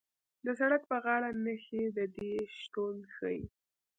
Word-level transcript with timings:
د 0.45 0.47
سړک 0.59 0.81
په 0.91 0.97
غاړه 1.03 1.29
نښې 1.43 1.83
د 1.97 1.99
دې 2.15 2.31
شتون 2.59 2.95
ښیي 3.13 3.41